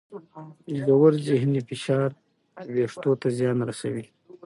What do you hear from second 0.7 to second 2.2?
ژور ذهني فشار